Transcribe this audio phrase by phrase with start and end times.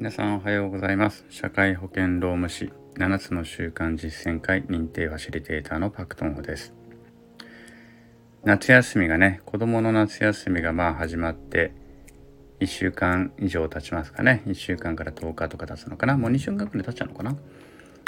[0.00, 1.26] 皆さんおはようございます。
[1.28, 6.72] 社会保険労務士7つの習慣実践会認定ファシリテーターのパクトンホです。
[8.42, 11.74] 夏休みがね子供の夏休みがまあ始まって
[12.60, 14.42] 1週間以上経ちますかね。
[14.46, 16.16] 1週間から10日とか経つのかな。
[16.16, 17.36] もう2週間くらい経っちゃうのかな。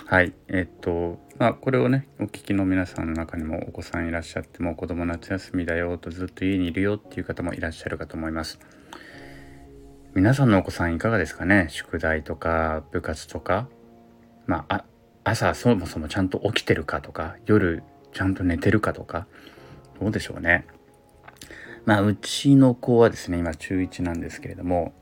[0.07, 0.33] はい。
[0.49, 8.59] えっとまあこれをねお聞きの皆さんの中にもお子さんいらっしゃっても子供夏休みだよとずっと家にいるよっていう方もいらっしゃるかと思います。
[10.15, 11.69] 皆さんのお子さんいかがですかね？
[11.71, 13.67] 宿題とか部活とか。
[14.47, 14.85] まあ
[15.25, 19.27] 朝そもそもちゃんと起きてるかとか夜ちゃんと寝てるかとか。
[19.99, 20.67] どうでしょうね。
[21.87, 24.93] まあうちの子はですね今中1なんですけれども。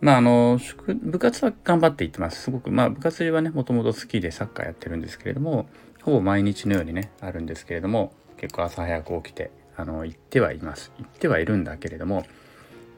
[0.00, 0.58] まああの
[1.02, 2.44] 部活は頑張っていってます。
[2.44, 2.70] すごく。
[2.70, 5.68] まあ部活はねもともと好きでサッカーやってるんですけれども
[6.02, 10.90] ほぼ毎日のようにねあるんですけれども結構朝早く起きてあの行ってはいます。
[10.96, 12.24] 行ってはいるんだけれども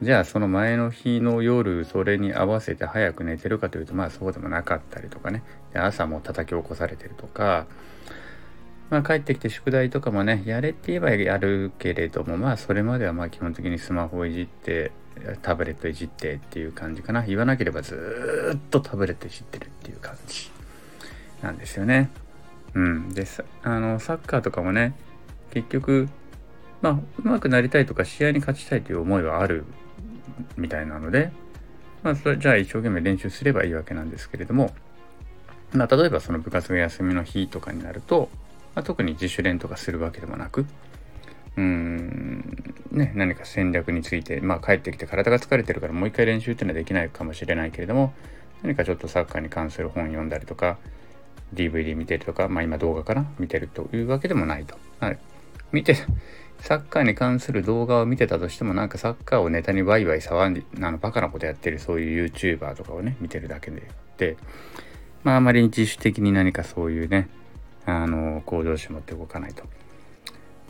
[0.02, 5.42] じゃあその前の日の夜それに合わせて早く寝てるかというとまあそうでもなかったりとかね。
[5.74, 7.66] 朝も叩き起こされてるとか。
[8.88, 14.90] まあ帰ってきて宿題とかもねやれって言えばやるけれどもまあそれまではまあ基本的にスマホをいじって
[15.42, 17.22] タブレットいじってっていう感じかな。
[17.22, 20.50] 言わなければずっとタブレットいじってるっていう感じ。
[21.42, 22.10] なんですよね。
[22.74, 23.10] うん。
[23.10, 23.26] で
[23.62, 24.94] あのサッカーとかもね
[25.50, 26.08] 結局
[26.80, 29.66] まあ上手くなりたいとか試合に勝ちたいという思いはある
[30.56, 31.32] みたいなので、
[32.02, 34.72] まあ、それじゃあ一生懸命練習すればいいわけなんですけれども、
[35.72, 38.28] まあ、例えばその部活が休みの日とかになると、
[38.74, 40.66] まあ、特に自主練とかするわけでもなく、
[41.56, 48.14] うーん、ね、何か戦略について、まあ、帰ってきて体が疲れてるからもう一回練習っていうのはできないかもしれないけれども、
[48.62, 50.78] 何かちょっとサッカーに関する本読んだりとか、
[51.54, 54.76] DVD 見てるとか、まあ今動画かな見てるというわけでもないと。
[55.00, 55.18] はい。
[55.72, 55.96] 見て、
[56.60, 63.82] サッカーに関する動画を見てたとしてもなんかサッカーをネタにワイワイ騒んであのバカなことやってるそういう YouTuber とかをね見てるだけで
[64.18, 64.36] で
[65.24, 67.28] まああまり自主的に何かそういうね
[67.86, 69.64] あの向上心持って動かないと。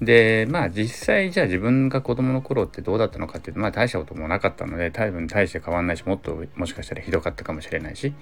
[0.00, 8.14] でまあ実際じゃあ自分が子供の頃ってどうだったのかっていうとまあ大したこともなかったので多分大して変わんないしもっともしかしたらひどかったかもしれないし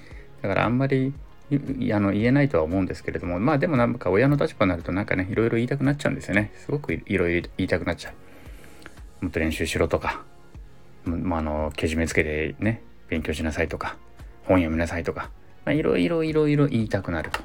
[0.43, 1.15] だからあんまり
[1.51, 6.53] あの言えないとは思うんですけれどもまあでもなんか親の立場になるとなんかねいろいろ言いたくなっちゃうんですよね。
[6.57, 9.25] すごくいろいろ言いたくなっちゃう。
[9.25, 10.23] もっと練習しろとか、
[11.05, 13.97] まあ、あのけじめつけてね勉強しなさいとか
[14.45, 15.31] 本読みなさいとか
[15.67, 17.41] いろいろいろいろ言いたくなると。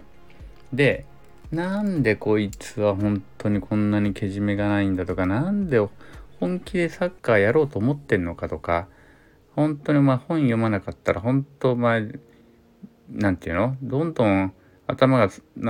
[0.74, 1.06] で
[1.52, 5.80] なんでこいつは本当にこんなにけじめがないんだとかなんで
[6.40, 8.88] 本気でサッカーやろうと思ってんのかとか
[9.56, 12.02] 本当にまあ本読まなかったら本当まあ
[13.13, 13.78] 何て言うの？
[13.81, 14.53] どんどん
[14.88, 15.29] 頭があ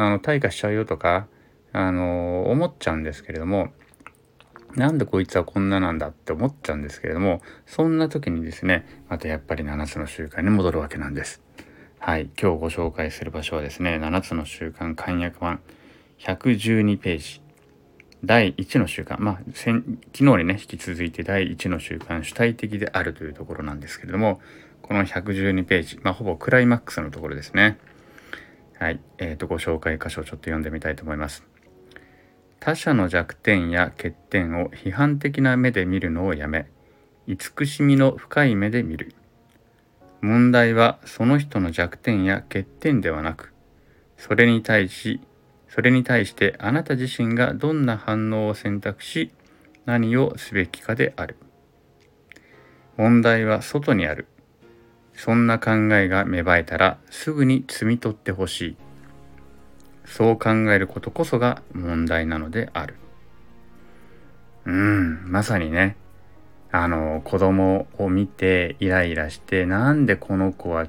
[0.09, 1.27] の退化しちゃうよとか
[1.71, 3.69] あの思っちゃうんですけれども
[4.75, 11.41] なんでこいつはこんななんだって思っちゃうんですけれどもそんな時にですねまたやっぱり7つの習慣に戻るわけなんです。
[11.99, 15.61] はい、今日ご紹介する場所はですね7つの習慣簡約版
[16.19, 17.41] 112ページ
[18.25, 19.83] 第1の習慣まあ昨
[20.17, 24.41] 日にね引き続いて第1の習慣主体的であるというところなんですけれども
[24.83, 27.79] この112ページ、まあ、ほぼクライマックスのところですね。
[28.77, 31.43] はい、えー、とご紹介箇所をちょっと読んでみたいと思います。
[32.59, 36.67] 他者の弱点や欠点を批判的な目で見るのをやめ、
[37.27, 39.15] 慈しみの深い目で見る。
[40.21, 43.53] 問題はその人の弱点や欠点ではなく、
[44.17, 45.21] それに対し、
[45.69, 49.31] それに対してあなた自身がどんな反応を選択し、
[49.85, 51.37] 何をすべきかである。
[52.97, 54.27] 問題は外にある。
[55.23, 58.75] そんな考えが芽生えたらすぐに摘み取ってほしい。
[60.03, 62.95] そう考えることこそが問題なのである。
[64.65, 65.95] うん、まさにね、
[66.73, 70.87] あの、子供を見てイライラして、なんでこの子は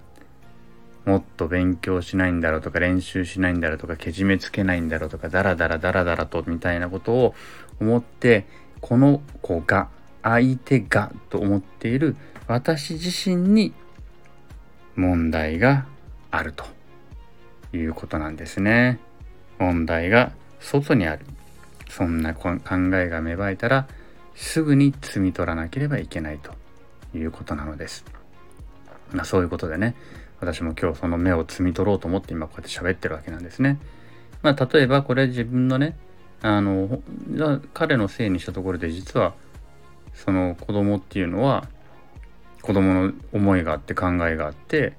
[1.04, 7.34] もっと勉強しないんだろうとか練習しないんだろうとかけじめつけないんだろうとかダラダラダラダラとみたいなことを
[7.80, 8.48] 思って
[8.80, 9.90] この子が
[10.24, 12.16] 相手がと思っている
[12.48, 13.72] 私自身に
[14.96, 15.86] 問題が
[16.30, 16.64] あると
[17.72, 18.98] いうことなんですね。
[19.58, 21.24] 問題が外にある。
[21.88, 22.50] そんな考
[22.94, 23.86] えが芽生えたら
[24.34, 26.52] すぐに摘み取らなければいけないと
[27.16, 28.04] いうことなのです。
[29.12, 29.94] まあ、そういうことでね
[30.40, 33.78] 私も今日その目を摘み取ろうと思って今こうやって喋ってるわけなんですね。
[34.42, 35.96] まあ、例えばこれ自分のね
[36.42, 37.00] あの
[37.72, 39.34] 彼のせいにしたところで実は
[40.12, 41.66] その子供っていうのは
[42.64, 44.94] 子供の思いがあって考えがあって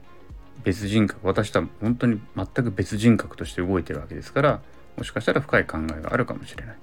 [0.64, 4.62] 別人格私とは本当に全く別人格として動いてるわけですから
[4.98, 6.76] もしかしたら深い考えがあるかもしれない。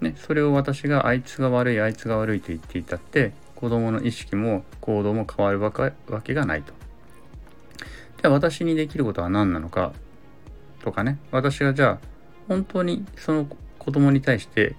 [0.00, 5.72] ね、それを私があいつが悪いあいつが悪いと言っていたって子供の意識も行動も変わるわ
[6.22, 6.72] けがないと。
[7.76, 9.92] じゃあ私にできることは何なのか
[10.82, 12.06] とかね私がじゃあ
[12.48, 13.46] 本当にその
[13.78, 14.74] 子供に対して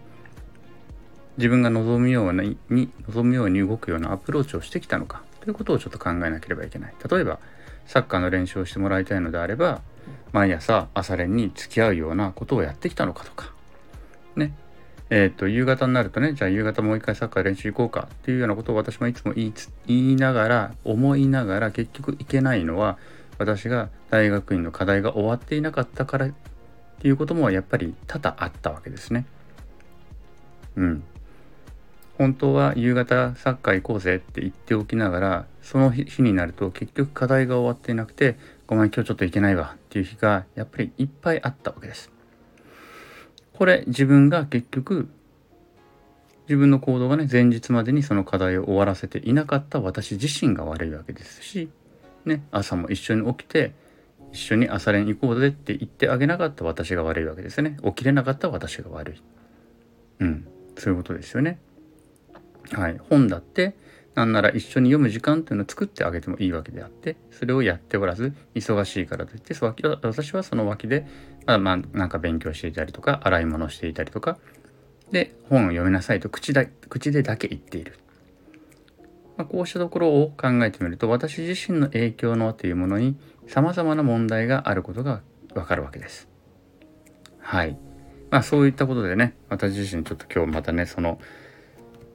[1.39, 2.57] 自分が望むように
[3.07, 7.39] 望むように動くようなアプローチをしてきたのかということをちょっと考えなければいけない例えば
[7.87, 9.81] サッカーの練習をしてもらいたいのであれば
[10.33, 13.53] 毎朝朝練に付き合うようなことをやってきたのかとか
[14.35, 14.53] ね
[15.09, 19.53] えー、と夕方になるとねじゃあ夕方もう一回サッカー練習行こうかっていうようなことを私もいつも言い
[19.87, 22.97] 言いながら思いながら結局行けないのは
[23.39, 26.33] 私が大学院の課題が終わっていなかったからっ
[26.99, 29.25] ていうこともやっぱり多々あったわけですね。
[30.75, 31.03] うん。
[32.19, 38.37] 本当は夕方サッカー行こうぜって言っておきながらその日になると結局課題が終わっていなくて
[38.67, 42.11] ごめん今日ちょっと行けないわっていう日がやっぱりいっぱいあったわけです。
[43.53, 45.09] これ自分が結局
[46.49, 51.69] 自分の行動がね前日までにその課題を終わらせていなかった私自身が悪いわけですし、
[52.25, 53.71] ね、朝も一緒に起きて
[54.33, 57.77] 一緒に朝練行こうぜって言ってあげなかった私が悪いわけですね。
[57.81, 59.21] 起きれなかった私が悪い。
[60.19, 60.45] うん。
[60.77, 61.59] そういうことですよね。
[62.71, 63.75] はい、本だって
[64.15, 69.53] なんなら一緒に読む時間というのを作ってあげてもいいわけであってそれをやっておらず忙しいからといって
[70.01, 71.07] 私はその脇で、
[71.45, 74.37] まあ、まあなんか勉強していたりとか洗い物していたりとか
[75.11, 77.97] で本を読みなさいと口だ口でだけ言っている、
[79.37, 83.17] まあ、こうしたところを考えてみると私自身の影響のというものに
[83.47, 85.21] さまざまな問題があることが
[85.55, 86.27] わかるわけです。
[87.39, 87.77] はい
[88.29, 91.19] まあそういったことでね私自身ちょっと今日またねその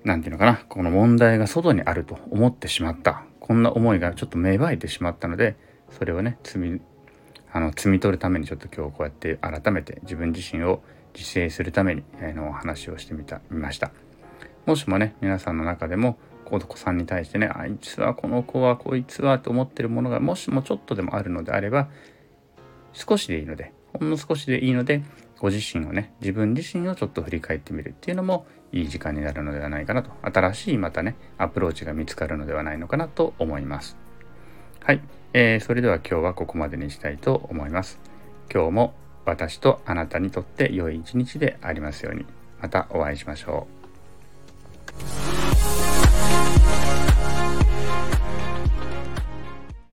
[0.05, 3.25] 何て言うのかなこの問題が外にあると思ってしまった。
[3.41, 5.57] こんな思いがちょっと芽生えてしまったので
[5.91, 6.81] それをね摘み
[7.53, 10.83] あの摘み取るためにちょっと今日こうやって改めて自分自身を
[11.15, 13.93] 自制するために、え、の話をしてみたみました。
[14.67, 21.89] もしもね皆さんの中でも子さんに対してねあいつはこの子はこいつはと思ってるものがもしもちょっとでもあるのであれば
[22.93, 25.03] 少しでいいのでほんの少しでいいので
[25.45, 30.11] ご自身をね自分自身をちょっと振り返ってみるっていうのもいい時間になるのではないかなと。
[30.23, 33.99] 新しいまたねアプローチが見つかるのではないのかなと思います。
[34.81, 35.03] はい、
[35.35, 38.01] えー、それでは今日はここまでにしたいと思います。
[38.51, 38.95] 今日も
[39.27, 42.25] 私とあなたにとって良い一日でありますように。
[42.63, 43.74] またお会いしましょう。